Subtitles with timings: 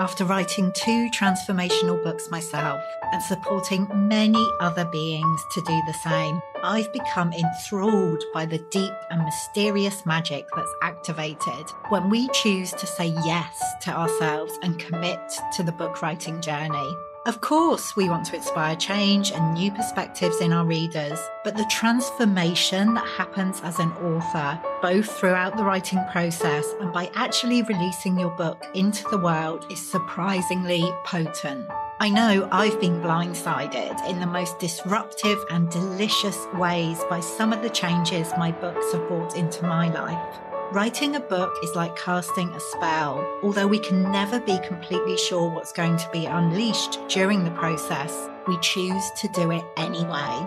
[0.00, 6.40] After writing two transformational books myself and supporting many other beings to do the same,
[6.62, 12.86] I've become enthralled by the deep and mysterious magic that's activated when we choose to
[12.86, 15.20] say yes to ourselves and commit
[15.56, 16.96] to the book writing journey.
[17.26, 21.66] Of course, we want to inspire change and new perspectives in our readers, but the
[21.70, 28.18] transformation that happens as an author, both throughout the writing process and by actually releasing
[28.18, 31.68] your book into the world, is surprisingly potent.
[32.00, 37.60] I know I've been blindsided in the most disruptive and delicious ways by some of
[37.60, 40.49] the changes my books have brought into my life.
[40.72, 43.26] Writing a book is like casting a spell.
[43.42, 48.28] Although we can never be completely sure what's going to be unleashed during the process,
[48.46, 50.46] we choose to do it anyway.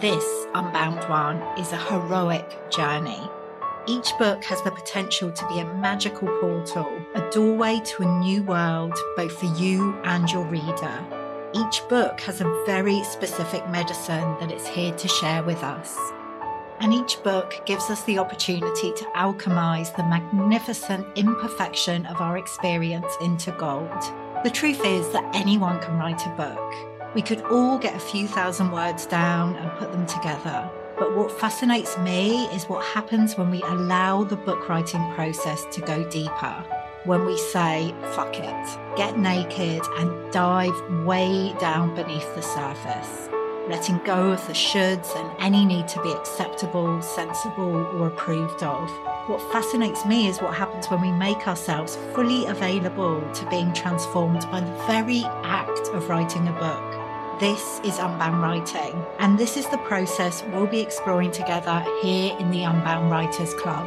[0.00, 3.20] This Unbound One is a heroic journey.
[3.86, 8.42] Each book has the potential to be a magical portal, a doorway to a new
[8.44, 11.04] world, both for you and your reader.
[11.52, 15.94] Each book has a very specific medicine that it's here to share with us
[16.80, 23.12] and each book gives us the opportunity to alchemize the magnificent imperfection of our experience
[23.20, 23.90] into gold.
[24.44, 27.14] The truth is that anyone can write a book.
[27.14, 30.70] We could all get a few thousand words down and put them together.
[30.98, 35.80] But what fascinates me is what happens when we allow the book writing process to
[35.80, 36.64] go deeper.
[37.04, 43.28] When we say, fuck it, get naked and dive way down beneath the surface
[43.68, 48.90] letting go of the shoulds and any need to be acceptable, sensible, or approved of.
[49.28, 54.40] What fascinates me is what happens when we make ourselves fully available to being transformed
[54.50, 57.40] by the very act of writing a book.
[57.40, 62.50] This is Unbound Writing, and this is the process we'll be exploring together here in
[62.50, 63.86] the Unbound Writers Club.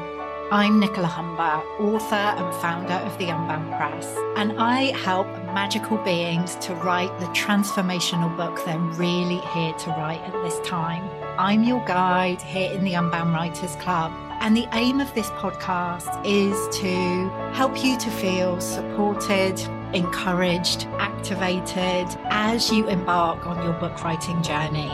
[0.51, 6.55] I'm Nicola Humber, author and founder of the Unbound Press, and I help magical beings
[6.55, 11.09] to write the transformational book they're really here to write at this time.
[11.37, 16.25] I'm your guide here in the Unbound Writers Club, and the aim of this podcast
[16.25, 19.59] is to help you to feel supported,
[19.93, 24.89] encouraged, activated as you embark on your book writing journey.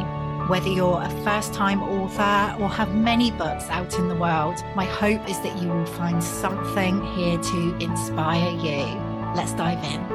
[0.48, 4.86] Whether you're a first time author or have many books out in the world, my
[4.86, 8.86] hope is that you will find something here to inspire you.
[9.36, 10.07] Let's dive in.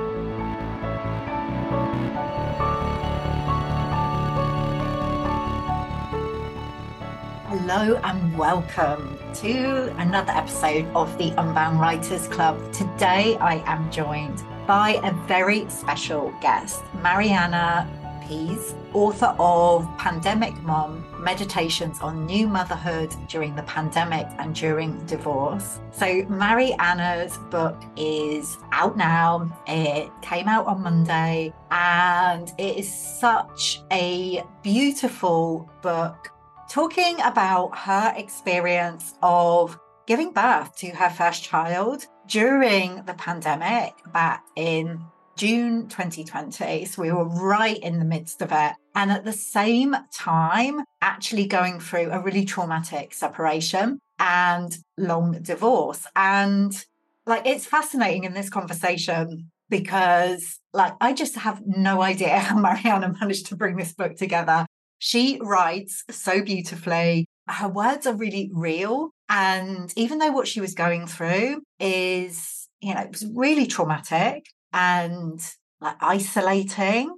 [7.74, 12.60] Hello and welcome to another episode of the Unbound Writers Club.
[12.70, 17.88] Today I am joined by a very special guest, Marianna
[18.28, 25.80] Pease, author of Pandemic Mom Meditations on New Motherhood During the Pandemic and During Divorce.
[25.92, 29.50] So, Marianna's book is out now.
[29.66, 36.28] It came out on Monday, and it is such a beautiful book
[36.72, 44.42] talking about her experience of giving birth to her first child during the pandemic back
[44.56, 44.98] in
[45.36, 46.86] June 2020.
[46.86, 48.72] So we were right in the midst of it.
[48.94, 56.06] And at the same time, actually going through a really traumatic separation and long divorce.
[56.16, 56.72] And
[57.26, 63.14] like, it's fascinating in this conversation because, like, I just have no idea how Marianna
[63.20, 64.64] managed to bring this book together.
[65.04, 67.26] She writes so beautifully.
[67.48, 69.10] Her words are really real.
[69.28, 74.44] And even though what she was going through is, you know, it was really traumatic,
[74.72, 75.40] and
[75.80, 77.12] like isolating.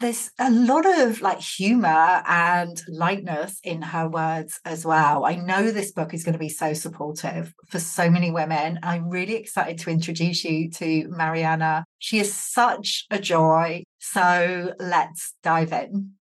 [0.00, 5.24] There's a lot of like humor and lightness in her words as well.
[5.24, 8.80] I know this book is going to be so supportive for so many women.
[8.82, 11.86] I'm really excited to introduce you to Marianna.
[12.00, 13.84] She is such a joy.
[13.98, 16.16] So let's dive in.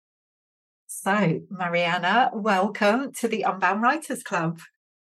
[1.00, 4.58] So, Marianna, welcome to the Unbound Writers Club.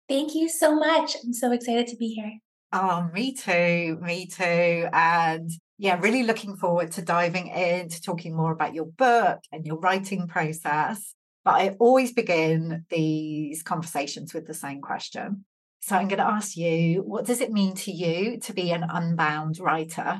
[0.09, 1.15] Thank you so much.
[1.23, 2.33] I'm so excited to be here.
[2.73, 3.97] Oh, me too.
[4.01, 4.89] Me too.
[4.91, 9.79] And yeah, really looking forward to diving into talking more about your book and your
[9.79, 11.15] writing process.
[11.45, 15.45] But I always begin these conversations with the same question.
[15.79, 18.83] So I'm going to ask you, what does it mean to you to be an
[18.83, 20.19] unbound writer?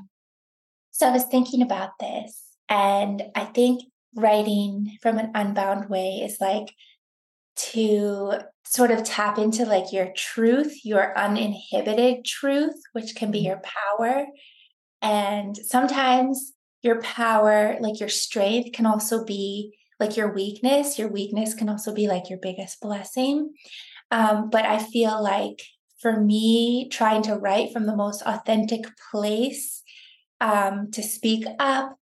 [0.92, 3.81] So I was thinking about this, and I think
[4.16, 6.74] writing from an unbound way is like
[7.56, 8.34] to
[8.66, 13.48] sort of tap into like your truth, your uninhibited truth, which can be mm-hmm.
[13.48, 13.62] your
[13.98, 14.26] power
[15.02, 21.00] and sometimes your power, like your strength, can also be like your weakness.
[21.00, 23.54] Your weakness can also be like your biggest blessing.
[24.12, 25.62] Um, but I feel like
[26.00, 29.82] for me, trying to write from the most authentic place
[30.42, 31.98] um, to speak up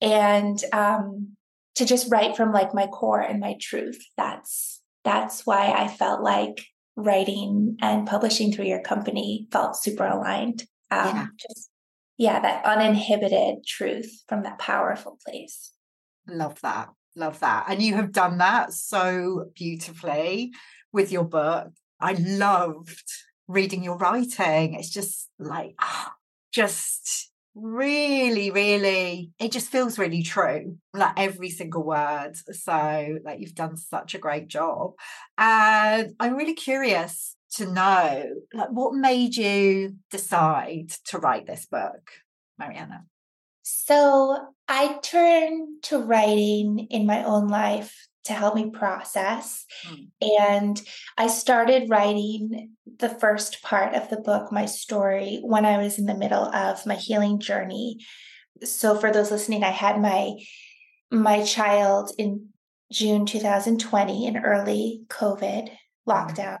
[0.00, 1.36] and um,
[1.80, 3.98] to just write from like my core and my truth.
[4.16, 6.62] That's that's why I felt like
[6.94, 10.62] writing and publishing through your company felt super aligned.
[10.90, 11.26] Um, yeah.
[11.48, 11.70] Just
[12.18, 15.72] yeah, that uninhibited truth from that powerful place.
[16.28, 16.90] Love that.
[17.16, 17.64] Love that.
[17.68, 20.52] And you have done that so beautifully
[20.92, 21.68] with your book.
[21.98, 23.10] I loved
[23.48, 24.74] reading your writing.
[24.74, 26.12] It's just like, ah,
[26.52, 32.32] just really, really, it just feels really true, like every single word.
[32.52, 34.92] So, like, you've done such a great job.
[35.36, 38.24] And I'm really curious to know,
[38.54, 42.10] like, what made you decide to write this book,
[42.58, 43.04] Marianna?
[43.62, 44.38] So,
[44.68, 49.64] I turned to writing in my own life to help me process.
[49.86, 50.08] Mm.
[50.40, 50.82] And
[51.16, 56.06] I started writing the first part of the book, my story, when I was in
[56.06, 57.98] the middle of my healing journey.
[58.62, 60.34] So for those listening, I had my
[61.10, 62.50] my child in
[62.92, 65.76] June 2020 in early COVID mm.
[66.08, 66.58] lockdowns.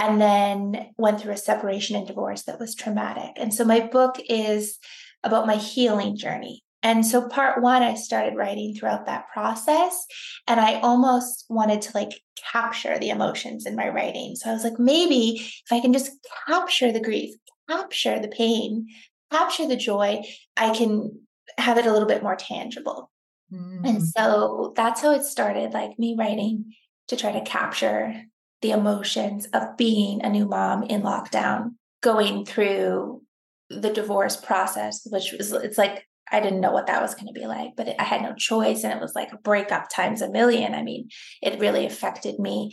[0.00, 3.32] And then went through a separation and divorce that was traumatic.
[3.34, 4.78] And so my book is
[5.24, 6.62] about my healing journey.
[6.82, 10.06] And so part one, I started writing throughout that process.
[10.46, 12.20] And I almost wanted to like
[12.52, 14.36] capture the emotions in my writing.
[14.36, 16.12] So I was like, maybe if I can just
[16.46, 17.34] capture the grief,
[17.68, 18.86] capture the pain,
[19.32, 20.22] capture the joy,
[20.56, 21.20] I can
[21.56, 23.10] have it a little bit more tangible.
[23.52, 23.88] Mm.
[23.88, 26.74] And so that's how it started, like me writing
[27.08, 28.22] to try to capture
[28.60, 33.22] the emotions of being a new mom in lockdown, going through
[33.70, 37.38] the divorce process, which was, it's like I didn't know what that was going to
[37.38, 38.84] be like, but I had no choice.
[38.84, 40.74] And it was like a breakup times a million.
[40.74, 41.08] I mean,
[41.42, 42.72] it really affected me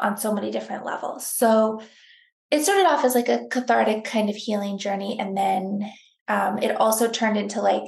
[0.00, 1.26] on so many different levels.
[1.26, 1.80] So
[2.50, 5.18] it started off as like a cathartic kind of healing journey.
[5.18, 5.90] And then
[6.28, 7.84] um, it also turned into like,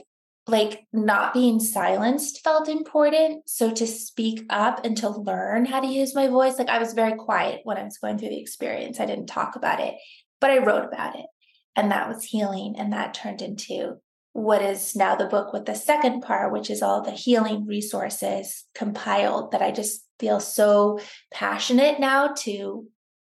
[0.48, 3.48] like not being silenced felt important.
[3.48, 6.92] So to speak up and to learn how to use my voice, like I was
[6.92, 9.00] very quiet when I was going through the experience.
[9.00, 9.94] I didn't talk about it,
[10.40, 11.26] but I wrote about it.
[11.74, 12.76] And that was healing.
[12.78, 13.96] And that turned into
[14.36, 18.66] what is now the book with the second part, which is all the healing resources
[18.74, 21.00] compiled that I just feel so
[21.32, 22.86] passionate now to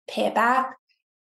[0.07, 0.77] pay it back,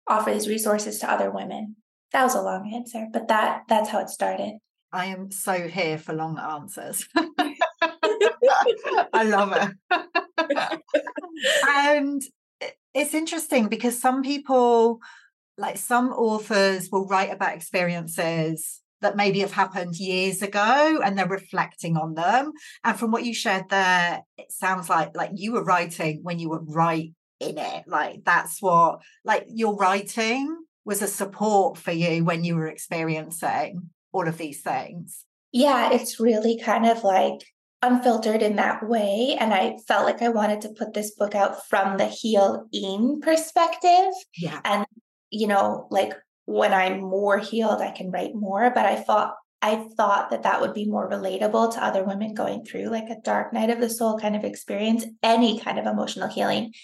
[0.07, 1.77] offer these resources to other women.
[2.13, 4.59] That was a long answer, but that that's how it started.
[4.93, 7.09] I am so here for long answers.
[9.15, 10.83] I love it.
[11.67, 12.21] and
[12.95, 15.01] it's interesting because some people,
[15.57, 21.29] like some authors, will write about experiences that maybe have happened years ago and they're
[21.29, 22.53] reflecting on them.
[22.85, 26.49] And from what you shared there it sounds like like you were writing when you
[26.49, 27.85] were right in it.
[27.87, 33.91] Like that's what like your writing was a support for you when you were experiencing
[34.13, 35.25] all of these things.
[35.53, 37.45] Yeah it's really kind of like
[37.85, 41.67] unfiltered in that way and i felt like i wanted to put this book out
[41.67, 44.13] from the heal in perspective.
[44.39, 44.61] Yeah.
[44.65, 44.87] And
[45.31, 46.13] you know like
[46.45, 48.71] when I'm more healed, I can write more.
[48.75, 52.65] But I thought I thought that that would be more relatable to other women going
[52.65, 56.29] through like a dark night of the soul kind of experience, any kind of emotional
[56.29, 56.75] healing,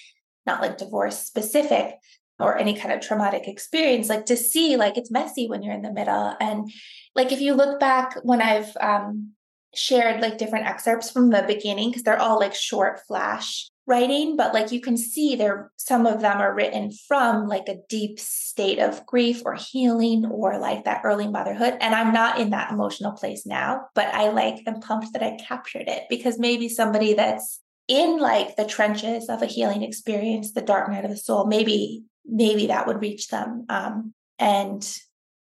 [0.47, 1.97] not like divorce specific
[2.39, 5.83] or any kind of traumatic experience, like to see like it's messy when you're in
[5.83, 6.37] the middle.
[6.41, 6.71] And
[7.17, 9.33] like if you look back when I've um,
[9.75, 14.53] shared like different excerpts from the beginning, because they're all like short flash writing, but
[14.53, 18.79] like you can see there, some of them are written from like a deep state
[18.79, 21.75] of grief or healing or like that early motherhood.
[21.81, 25.39] And I'm not in that emotional place now, but I like am pumped that I
[25.43, 30.61] captured it because maybe somebody that's in like the trenches of a healing experience, the
[30.61, 34.99] dark night of the soul, maybe, maybe that would reach them um, and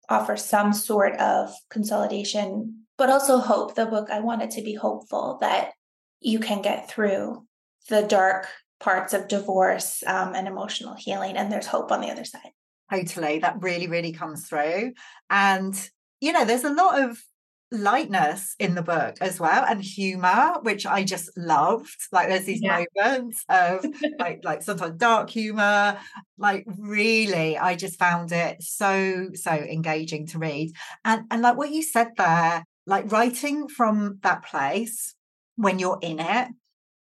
[0.08, 3.74] offer some sort of consolidation, but also hope.
[3.74, 5.72] The book, I want it to be hopeful that
[6.20, 7.46] you can get through
[7.88, 8.48] the dark
[8.80, 12.52] parts of divorce um, and emotional healing, and there's hope on the other side.
[12.90, 13.38] Totally.
[13.40, 14.92] That really, really comes through.
[15.28, 15.90] And,
[16.20, 17.22] you know, there's a lot of
[17.70, 22.62] lightness in the book as well and humor which i just loved like there's these
[22.62, 22.82] yeah.
[22.96, 23.84] moments of
[24.18, 25.98] like like sometimes dark humor
[26.38, 30.72] like really i just found it so so engaging to read
[31.04, 35.14] and and like what you said there like writing from that place
[35.56, 36.48] when you're in it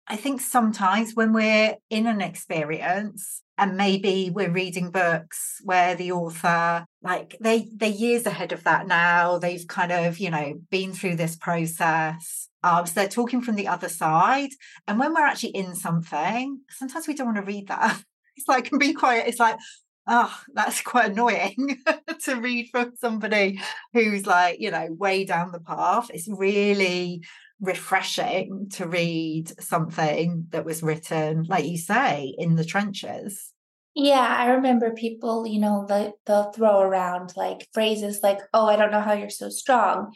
[0.08, 6.12] I think sometimes when we're in an experience and maybe we're reading books where the
[6.12, 9.38] author like they they're years ahead of that now.
[9.38, 13.68] They've kind of you know been through this process um, so they're talking from the
[13.68, 14.52] other side.
[14.88, 18.02] And when we're actually in something sometimes we don't want to read that.
[18.36, 19.28] It's like can be quiet.
[19.28, 19.60] It's like
[20.08, 21.80] oh, that's quite annoying
[22.24, 23.62] to read from somebody
[23.94, 26.10] who's like, you know, way down the path.
[26.14, 27.24] It's really
[27.64, 33.52] refreshing to read something that was written, like you say, in the trenches.
[33.96, 38.76] Yeah, I remember people, you know, the, they'll throw around like phrases like, oh, I
[38.76, 40.14] don't know how you're so strong.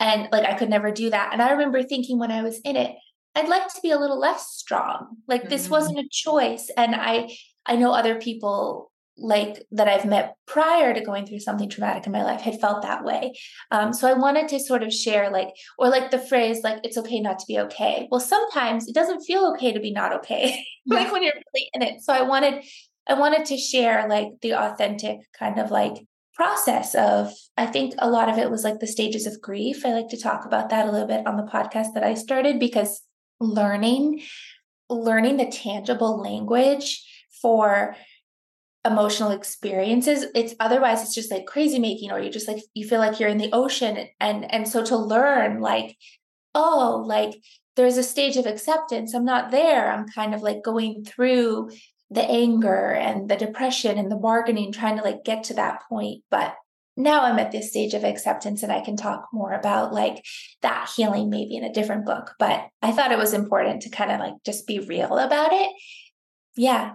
[0.00, 1.30] And like, I could never do that.
[1.32, 2.96] And I remember thinking when I was in it,
[3.34, 5.18] I'd like to be a little less strong.
[5.28, 5.50] Like, mm-hmm.
[5.50, 6.70] this wasn't a choice.
[6.76, 7.36] And I,
[7.66, 12.12] I know other people like that I've met prior to going through something traumatic in
[12.12, 13.32] my life had felt that way.
[13.70, 16.98] Um, so I wanted to sort of share, like, or like the phrase, like, it's
[16.98, 18.08] okay not to be okay.
[18.10, 21.82] Well, sometimes it doesn't feel okay to be not okay, like when you're really in
[21.82, 22.02] it.
[22.02, 22.62] So I wanted,
[23.08, 25.94] I wanted to share like the authentic kind of like
[26.34, 29.86] process of, I think a lot of it was like the stages of grief.
[29.86, 32.60] I like to talk about that a little bit on the podcast that I started
[32.60, 33.00] because
[33.40, 34.20] learning,
[34.90, 37.02] learning the tangible language
[37.40, 37.96] for
[38.86, 40.26] emotional experiences.
[40.34, 43.28] It's otherwise it's just like crazy making or you just like you feel like you're
[43.28, 45.96] in the ocean and and so to learn like
[46.54, 47.34] oh like
[47.76, 49.14] there's a stage of acceptance.
[49.14, 49.90] I'm not there.
[49.92, 51.70] I'm kind of like going through
[52.10, 56.22] the anger and the depression and the bargaining trying to like get to that point.
[56.30, 56.54] But
[56.98, 60.24] now i'm at this stage of acceptance and i can talk more about like
[60.62, 62.34] that healing maybe in a different book.
[62.38, 65.70] But i thought it was important to kind of like just be real about it.
[66.56, 66.94] Yeah.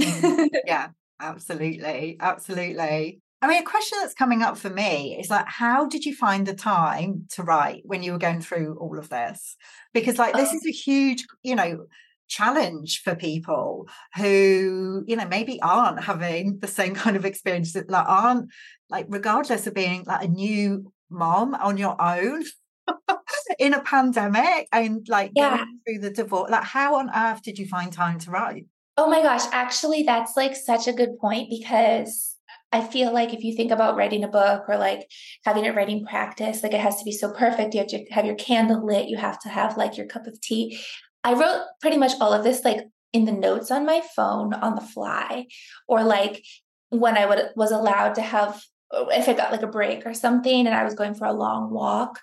[0.00, 0.88] Mm, yeah
[1.20, 2.16] Absolutely.
[2.20, 3.20] Absolutely.
[3.42, 6.46] I mean, a question that's coming up for me is like, how did you find
[6.46, 9.56] the time to write when you were going through all of this?
[9.92, 10.56] Because, like, this oh.
[10.56, 11.86] is a huge, you know,
[12.28, 17.90] challenge for people who, you know, maybe aren't having the same kind of experience that
[17.90, 18.50] like, aren't
[18.88, 22.44] like, regardless of being like a new mom on your own.
[23.58, 25.56] in a pandemic and like yeah.
[25.56, 28.64] going through the divorce like how on earth did you find time to write
[28.96, 32.36] Oh my gosh, actually, that's like such a good point because
[32.72, 35.10] I feel like if you think about writing a book or like
[35.44, 37.74] having a writing practice, like it has to be so perfect.
[37.74, 40.40] You have to have your candle lit, you have to have like your cup of
[40.40, 40.80] tea.
[41.24, 44.74] I wrote pretty much all of this like in the notes on my phone on
[44.74, 45.46] the fly,
[45.88, 46.42] or like
[46.88, 48.62] when I would was allowed to have
[48.92, 51.70] if I got like a break or something and I was going for a long
[51.70, 52.20] walk,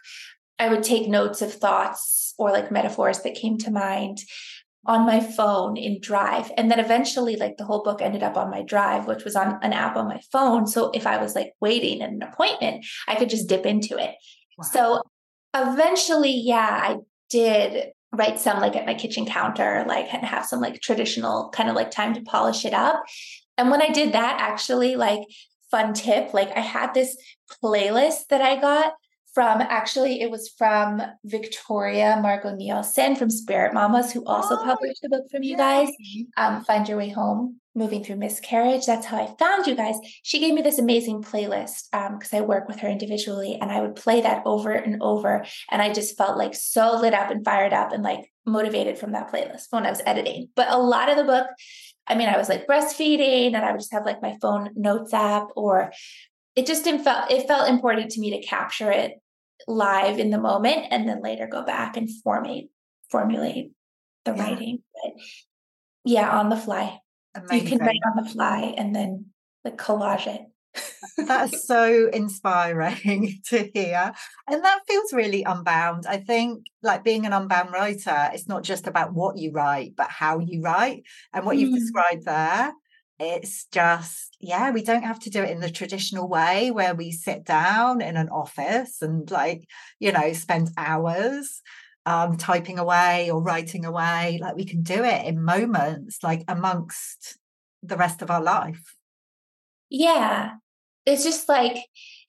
[0.59, 4.19] I would take notes of thoughts or like metaphors that came to mind
[4.85, 6.51] on my phone in Drive.
[6.57, 9.59] And then eventually, like the whole book ended up on my Drive, which was on
[9.61, 10.67] an app on my phone.
[10.67, 14.15] So if I was like waiting at an appointment, I could just dip into it.
[14.57, 14.65] Wow.
[14.71, 15.01] So
[15.55, 16.97] eventually, yeah, I
[17.29, 21.69] did write some like at my kitchen counter, like and have some like traditional kind
[21.69, 23.03] of like time to polish it up.
[23.57, 25.21] And when I did that, actually, like
[25.71, 27.17] fun tip, like I had this
[27.63, 28.93] playlist that I got
[29.33, 35.03] from actually it was from Victoria Margot Nielsen from Spirit Mamas, who also oh, published
[35.03, 35.89] a book from you guys.
[36.37, 38.85] Um, Find Your Way Home, Moving Through Miscarriage.
[38.85, 39.95] That's how I found you guys.
[40.21, 43.81] She gave me this amazing playlist because um, I work with her individually, and I
[43.81, 47.43] would play that over and over, and I just felt like so lit up and
[47.43, 50.49] fired up and like motivated from that playlist when I was editing.
[50.55, 51.47] But a lot of the book,
[52.07, 55.13] I mean, I was like breastfeeding, and I would just have like my phone notes
[55.13, 55.91] app or
[56.55, 59.13] it just didn't felt it felt important to me to capture it
[59.67, 62.69] live in the moment and then later go back and formate
[63.09, 63.71] formulate
[64.25, 64.43] the yeah.
[64.43, 65.13] writing but
[66.03, 66.99] yeah on the fly
[67.35, 67.57] Amazing.
[67.57, 69.25] you can write on the fly and then
[69.63, 70.41] like collage it
[71.27, 74.11] that's so inspiring to hear
[74.49, 78.87] and that feels really unbound i think like being an unbound writer it's not just
[78.87, 81.59] about what you write but how you write and what mm.
[81.59, 82.73] you've described there
[83.23, 87.11] it's just yeah we don't have to do it in the traditional way where we
[87.11, 89.67] sit down in an office and like
[89.99, 91.61] you know spend hours
[92.05, 94.39] um typing away or writing away.
[94.41, 97.37] Like we can do it in moments like amongst
[97.81, 98.95] the rest of our life.
[99.89, 100.53] Yeah.
[101.05, 101.77] It's just like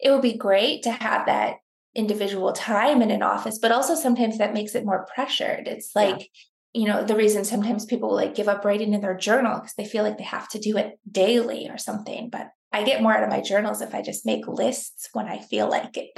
[0.00, 1.56] it would be great to have that
[1.94, 5.68] individual time in an office but also sometimes that makes it more pressured.
[5.68, 6.30] It's like
[6.74, 9.86] you know the reason sometimes people like give up writing in their journal because they
[9.86, 13.22] feel like they have to do it daily or something but i get more out
[13.22, 16.10] of my journals if i just make lists when i feel like it.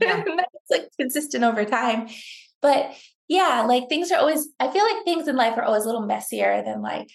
[0.00, 0.22] Yeah.
[0.26, 2.08] it's like consistent over time.
[2.62, 2.92] But
[3.28, 6.04] yeah like things are always i feel like things in life are always a little
[6.04, 7.08] messier than like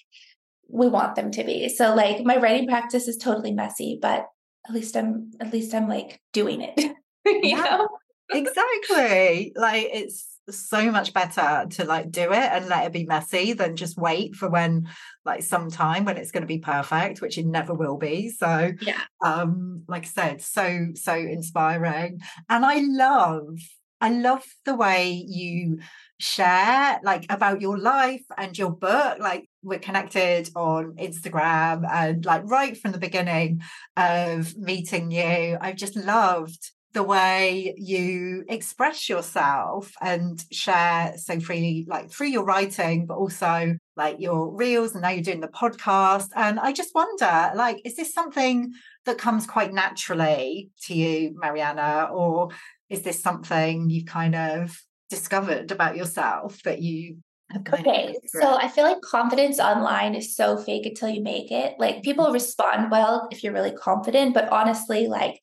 [0.69, 1.69] we want them to be.
[1.69, 4.25] So like my writing practice is totally messy but
[4.67, 6.79] at least i'm at least i'm like doing it.
[7.27, 7.89] You yeah, know?
[8.29, 9.51] Exactly.
[9.55, 13.75] Like it's so much better to like do it and let it be messy than
[13.75, 14.87] just wait for when
[15.23, 18.29] like some time when it's going to be perfect which it never will be.
[18.29, 19.01] So yeah.
[19.23, 22.21] um like i said so so inspiring.
[22.49, 23.59] And i love
[24.01, 25.79] i love the way you
[26.19, 32.43] share like about your life and your book like we're connected on Instagram and like
[32.45, 33.61] right from the beginning
[33.97, 41.85] of meeting you, I've just loved the way you express yourself and share so freely,
[41.89, 44.93] like through your writing, but also like your reels.
[44.93, 46.29] And now you're doing the podcast.
[46.37, 48.71] And I just wonder, like, is this something
[49.03, 52.49] that comes quite naturally to you, Marianna, or
[52.89, 57.17] is this something you've kind of discovered about yourself that you
[57.55, 62.01] okay so i feel like confidence online is so fake until you make it like
[62.01, 65.39] people respond well if you're really confident but honestly like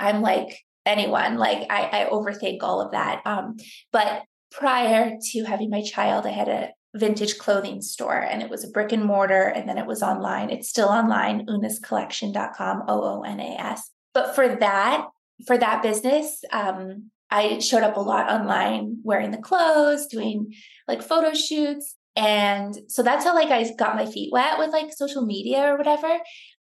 [0.00, 1.36] i'm like anyone.
[1.36, 3.22] Like I, I overthink all of that.
[3.24, 3.56] Um,
[3.92, 8.64] but prior to having my child, I had a vintage clothing store and it was
[8.64, 10.50] a brick and mortar and then it was online.
[10.50, 13.90] It's still online, oonascollection.com, O O N A S.
[14.12, 15.08] But for that,
[15.46, 20.54] for that business, um, I showed up a lot online wearing the clothes, doing
[20.86, 21.96] like photo shoots.
[22.14, 25.76] And so that's how like I got my feet wet with like social media or
[25.76, 26.20] whatever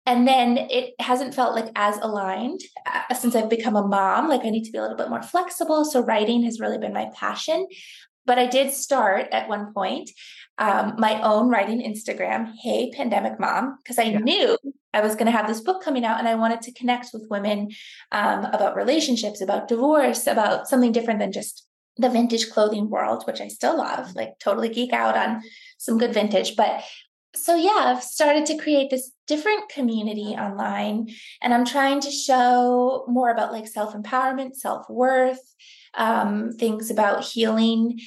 [0.05, 4.29] and then it hasn't felt like as aligned uh, since I've become a mom.
[4.29, 5.85] Like I need to be a little bit more flexible.
[5.85, 7.67] So writing has really been my passion.
[8.25, 10.11] But I did start at one point
[10.59, 14.19] um, my own writing Instagram, Hey Pandemic Mom, because I yeah.
[14.19, 14.59] knew
[14.93, 17.27] I was going to have this book coming out and I wanted to connect with
[17.31, 17.71] women
[18.13, 21.67] um, about relationships, about divorce, about something different than just
[21.97, 25.43] the vintage clothing world, which I still love, like totally geek out on
[25.79, 26.55] some good vintage.
[26.57, 26.83] But
[27.35, 31.09] so yeah i've started to create this different community online
[31.41, 35.41] and i'm trying to show more about like self-empowerment self-worth
[35.95, 37.99] um, things about healing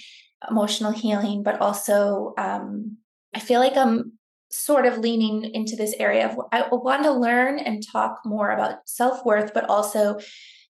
[0.50, 2.98] emotional healing but also um,
[3.34, 4.13] i feel like i'm
[4.51, 8.88] sort of leaning into this area of i want to learn and talk more about
[8.88, 10.17] self-worth but also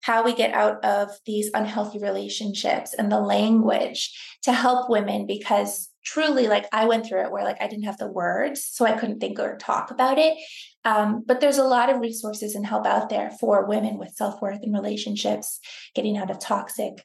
[0.02, 5.90] how we get out of these unhealthy relationships and the language to help women because
[6.06, 8.94] truly like I went through it where like I didn't have the words, so I
[8.94, 10.38] couldn't think or talk about it.
[10.86, 14.42] Um, but there's a lot of resources and help out there for women with self
[14.42, 15.60] worth and relationships,
[15.96, 17.04] getting out of toxic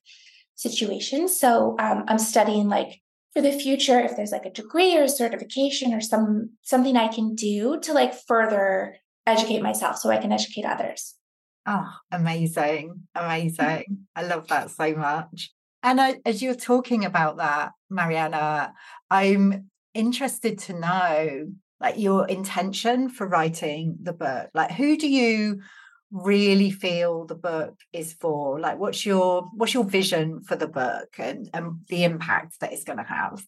[0.55, 1.41] situations.
[1.41, 3.01] So um, I'm studying like
[3.33, 7.09] for the future if there's like a degree or a certification or some something I
[7.09, 11.15] can do to like further educate myself so I can educate others.
[11.67, 13.09] Oh, amazing.
[13.15, 14.07] Amazing.
[14.17, 15.51] I love that so much.
[15.83, 18.75] And I, as you're talking about that, Marianna,
[19.11, 21.47] I'm interested to know
[21.81, 24.51] like your intention for writing the book.
[24.53, 25.61] Like who do you
[26.13, 28.61] really feel the book is for?
[28.61, 32.85] Like what's your what's your vision for the book and, and the impact that it's
[32.85, 33.43] gonna have?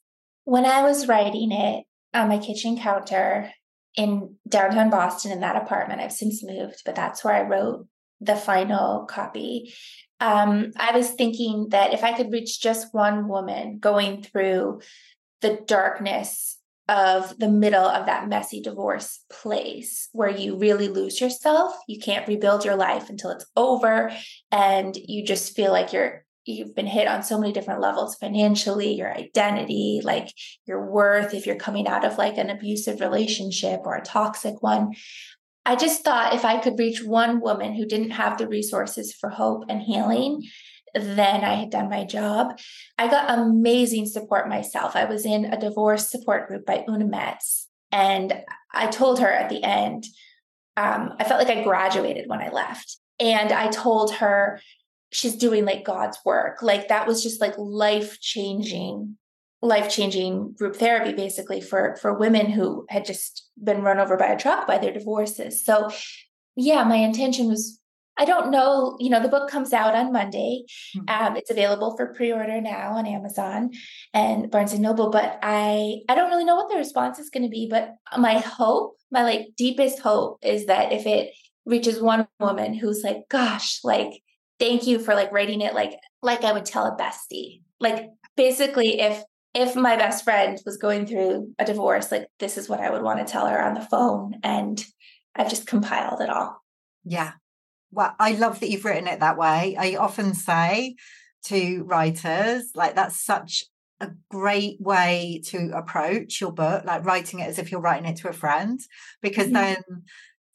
[0.45, 3.53] When I was writing it on my kitchen counter
[3.97, 7.87] in downtown Boston in that apartment, I've since moved, but that's where I wrote
[8.21, 9.75] the final copy
[10.23, 14.81] um, I was thinking that if I could reach just one woman going through
[15.41, 16.59] the darkness
[16.89, 22.29] of the middle of that messy divorce place where you really lose yourself, you can't
[22.29, 24.13] rebuild your life until it's over,
[24.53, 28.95] and you just feel like you're you've been hit on so many different levels financially,
[28.95, 30.29] your identity, like
[30.67, 34.93] your worth, if you're coming out of like an abusive relationship or a toxic one.
[35.65, 39.31] I just thought if I could reach one woman who didn't have the resources for
[39.31, 40.43] hope and healing,
[40.95, 42.59] then I had done my job.
[42.99, 44.97] I got amazing support myself.
[44.97, 47.69] I was in a divorce support group by Una Metz.
[47.91, 50.07] And I told her at the end,
[50.77, 52.99] um, I felt like I graduated when I left.
[53.21, 54.61] And I told her
[55.13, 56.63] she's doing like God's work.
[56.63, 59.17] Like that was just like life changing
[59.63, 64.39] life-changing group therapy basically for for women who had just been run over by a
[64.39, 65.65] truck by their divorces.
[65.65, 65.91] So
[66.55, 67.81] yeah my intention was
[68.19, 70.65] i don't know you know the book comes out on monday.
[70.95, 71.27] Mm-hmm.
[71.27, 73.71] um, it's available for pre-order now on amazon
[74.13, 77.45] and barnes and noble but i i don't really know what the response is going
[77.45, 81.33] to be but my hope my like deepest hope is that if it
[81.65, 84.23] reaches one woman who's like gosh like
[84.59, 87.63] thank you for like writing it like like i would tell a bestie.
[87.81, 89.23] Like basically if
[89.55, 93.03] if my best friend was going through a divorce, like this is what I would
[93.03, 94.35] want to tell her on the phone.
[94.43, 94.83] And
[95.35, 96.63] I've just compiled it all.
[97.05, 97.33] Yeah.
[97.91, 99.77] Well, I love that you've written it that way.
[99.79, 100.97] I often say
[101.47, 103.65] to writers, like, that's such
[104.01, 108.17] a great way to approach your book, like writing it as if you're writing it
[108.17, 108.81] to a friend,
[109.21, 109.55] because mm-hmm.
[109.55, 109.83] then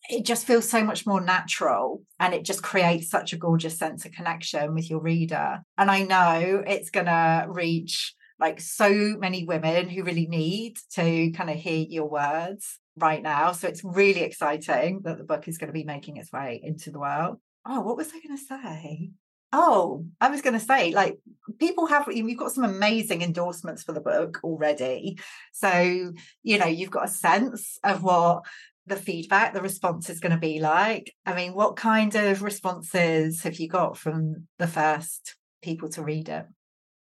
[0.09, 4.05] it just feels so much more natural and it just creates such a gorgeous sense
[4.05, 5.61] of connection with your reader.
[5.77, 11.31] And I know it's going to reach like so many women who really need to
[11.31, 13.51] kind of hear your words right now.
[13.51, 16.91] So it's really exciting that the book is going to be making its way into
[16.91, 17.37] the world.
[17.65, 19.11] Oh, what was I going to say?
[19.53, 21.19] Oh, I was going to say, like,
[21.57, 25.19] people have, you've got some amazing endorsements for the book already.
[25.53, 28.43] So, you know, you've got a sense of what
[28.85, 31.13] the feedback, the response is going to be like.
[31.25, 36.29] I mean, what kind of responses have you got from the first people to read
[36.29, 36.45] it?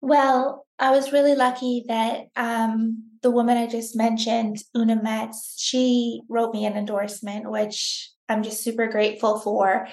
[0.01, 6.23] Well, I was really lucky that um, the woman I just mentioned, Una Metz, she
[6.29, 9.87] wrote me an endorsement, which I'm just super grateful for.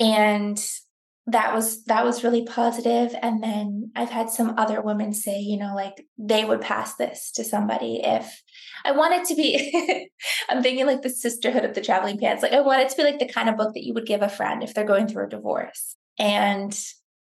[0.00, 0.58] And
[1.26, 3.14] that was that was really positive.
[3.22, 7.30] and then i've had some other women say you know like they would pass this
[7.30, 8.42] to somebody if
[8.84, 10.10] i want it to be
[10.50, 13.04] i'm thinking like the sisterhood of the traveling pants like i want it to be
[13.04, 15.24] like the kind of book that you would give a friend if they're going through
[15.24, 16.78] a divorce and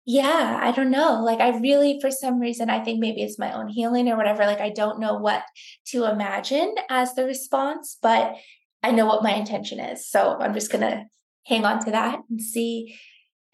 [0.10, 3.54] yeah i don't know like i really for some reason i think maybe it's my
[3.54, 5.44] own healing or whatever like i don't know what
[5.86, 8.34] to imagine as the response but
[8.82, 11.06] i know what my intention is so i'm just gonna
[11.46, 12.98] hang on to that and see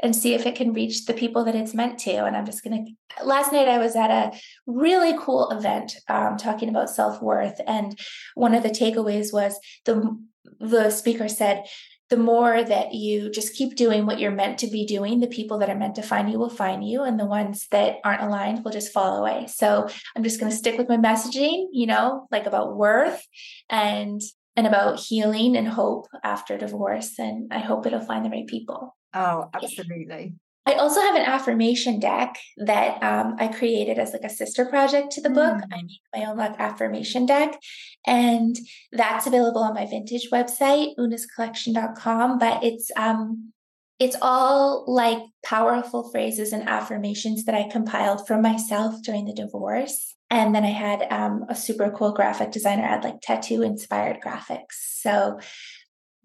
[0.01, 2.25] and see if it can reach the people that it's meant to.
[2.25, 3.25] And I'm just going to.
[3.25, 4.37] Last night, I was at a
[4.67, 7.61] really cool event um, talking about self worth.
[7.65, 7.97] And
[8.33, 10.17] one of the takeaways was the,
[10.59, 11.63] the speaker said,
[12.09, 15.57] the more that you just keep doing what you're meant to be doing, the people
[15.59, 18.63] that are meant to find you will find you, and the ones that aren't aligned
[18.63, 19.47] will just fall away.
[19.47, 23.25] So I'm just going to stick with my messaging, you know, like about worth
[23.69, 24.21] and
[24.55, 27.19] and about healing and hope after divorce.
[27.19, 28.95] And I hope it'll find the right people.
[29.13, 30.35] Oh, absolutely.
[30.67, 35.12] I also have an affirmation deck that um, I created as like a sister project
[35.12, 35.36] to the mm.
[35.36, 35.63] book.
[35.71, 37.60] I make my own like affirmation deck,
[38.06, 38.56] and
[38.91, 42.39] that's available on my vintage website, oonascollection.com.
[42.39, 43.54] But it's um,
[43.99, 50.15] it's all like powerful phrases and affirmations that I compiled for myself during the divorce.
[50.30, 54.73] And then I had um, a super cool graphic designer add like tattoo inspired graphics.
[54.95, 55.39] So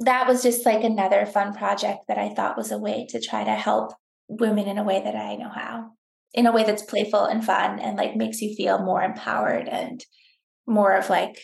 [0.00, 3.44] that was just like another fun project that I thought was a way to try
[3.44, 3.92] to help
[4.30, 5.90] women in a way that I know how,
[6.32, 10.04] in a way that's playful and fun and like makes you feel more empowered and
[10.66, 11.38] more of like,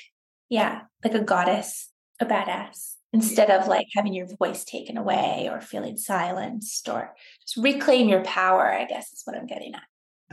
[0.48, 5.60] yeah, like a goddess, a badass, instead of like having your voice taken away or
[5.60, 9.82] feeling silenced or just reclaim your power, I guess is what I'm getting at.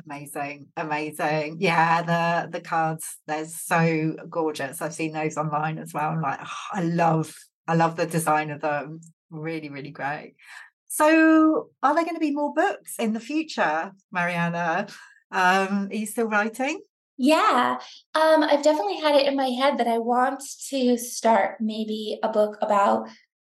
[0.06, 1.58] Amazing, amazing.
[1.60, 4.82] Yeah, the the cards, they're so gorgeous.
[4.82, 6.10] I've seen those online as well.
[6.10, 7.36] I'm like, oh, I love
[7.68, 9.02] I love the design of them.
[9.30, 10.36] Really, really great.
[10.96, 14.86] So, are there going to be more books in the future, Marianna?
[15.32, 16.82] Um, are you still writing?
[17.18, 17.80] Yeah,
[18.14, 22.30] um, I've definitely had it in my head that I want to start maybe a
[22.30, 23.10] book about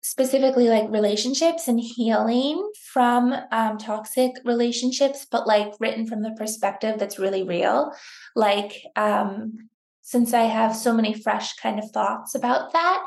[0.01, 6.97] specifically like relationships and healing from um, toxic relationships, but like written from the perspective
[6.97, 7.91] that's really real.
[8.33, 9.67] Like, um,
[9.99, 13.05] since I have so many fresh kind of thoughts about that,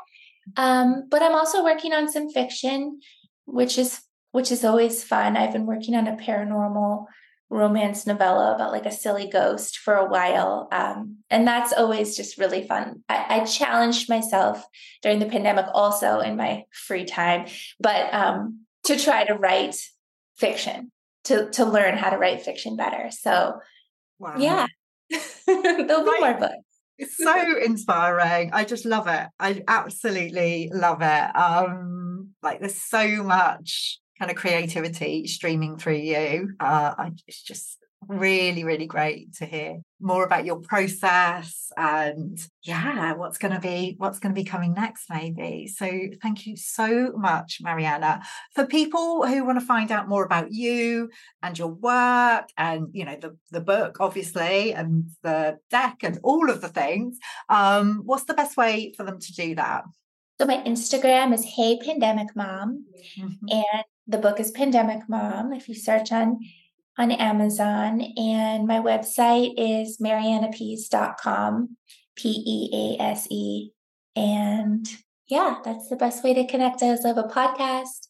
[0.59, 3.01] um, but I'm also working on some fiction,
[3.47, 5.37] which is which is always fun.
[5.37, 7.07] I've been working on a paranormal
[7.51, 10.69] romance novella about like a silly ghost for a while.
[10.71, 13.03] Um, and that's always just really fun.
[13.09, 14.63] I, I, challenged myself
[15.03, 17.47] during the pandemic also in my free time,
[17.81, 19.77] but um, to try to write
[20.37, 20.93] fiction,
[21.25, 23.11] to to learn how to write fiction better.
[23.11, 23.61] So
[24.19, 24.35] wow.
[24.39, 24.67] yeah.
[25.47, 26.55] There'll be more books.
[26.99, 28.51] It's so inspiring.
[28.53, 29.27] I just love it.
[29.39, 31.37] I absolutely love it.
[31.37, 36.55] Um, like there's so much kind of creativity streaming through you.
[36.61, 43.13] Uh, I, it's just really really great to hear more about your process and yeah
[43.15, 45.91] what's going to be what's going to be coming next maybe so
[46.23, 48.23] thank you so much marianna
[48.55, 51.11] for people who want to find out more about you
[51.43, 56.49] and your work and you know the the book obviously and the deck and all
[56.49, 59.83] of the things um what's the best way for them to do that
[60.41, 62.85] so my instagram is hey pandemic mom
[63.19, 63.49] mm-hmm.
[63.51, 66.41] and the book is pandemic mom if you search on
[66.99, 68.01] on Amazon.
[68.17, 71.77] And my website is marianapease.com,
[72.17, 73.71] P E A S E.
[74.17, 74.87] And
[75.29, 77.05] yeah, that's the best way to connect us.
[77.05, 78.09] Have a podcast,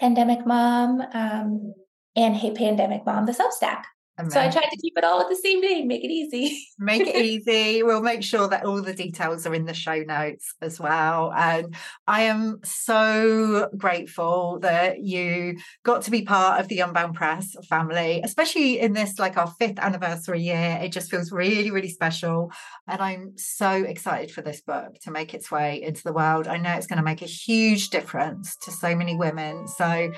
[0.00, 1.74] Pandemic Mom, um,
[2.16, 3.82] and Hey Pandemic Mom, the Substack.
[4.28, 6.68] So I tried to keep it all at the same name, make it easy.
[6.78, 7.82] make it easy.
[7.82, 11.32] We'll make sure that all the details are in the show notes as well.
[11.36, 11.74] And
[12.06, 18.20] I am so grateful that you got to be part of the Unbound Press family,
[18.22, 20.78] especially in this like our fifth anniversary year.
[20.80, 22.52] It just feels really, really special.
[22.86, 26.46] And I'm so excited for this book to make its way into the world.
[26.46, 29.66] I know it's going to make a huge difference to so many women.
[29.66, 30.12] So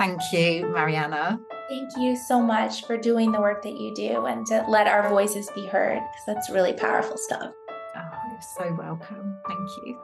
[0.00, 1.38] thank you, Marianna.
[1.68, 5.08] Thank you so much for doing the work that you do and to let our
[5.10, 7.52] voices be heard because that's really powerful stuff.
[7.68, 9.36] Oh, you're so welcome.
[9.46, 9.98] Thank you.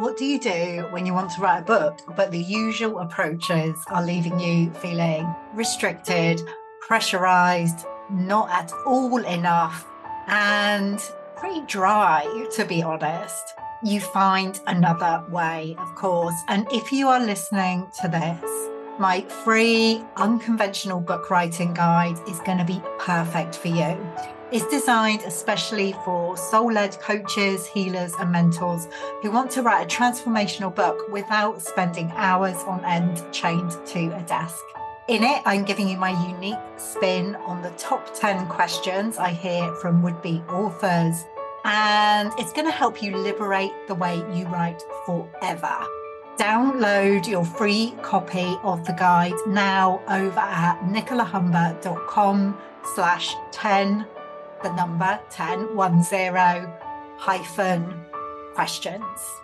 [0.00, 3.76] what do you do when you want to write a book, but the usual approaches
[3.86, 6.40] are leaving you feeling restricted,
[6.80, 9.86] pressurized, not at all enough,
[10.26, 10.98] and
[11.36, 12.26] pretty dry,
[12.56, 13.54] to be honest?
[13.84, 16.36] You find another way, of course.
[16.46, 18.68] And if you are listening to this,
[19.00, 23.98] my free unconventional book writing guide is going to be perfect for you.
[24.52, 28.86] It's designed especially for soul led coaches, healers, and mentors
[29.20, 34.22] who want to write a transformational book without spending hours on end chained to a
[34.22, 34.62] desk.
[35.08, 39.74] In it, I'm giving you my unique spin on the top 10 questions I hear
[39.74, 41.24] from would be authors.
[41.64, 45.86] And it's going to help you liberate the way you write forever.
[46.36, 52.58] Download your free copy of the guide now over at nicolahumber.com
[52.94, 54.06] slash 10
[54.62, 56.68] the number 10, 10
[57.18, 58.04] hyphen
[58.54, 59.41] questions.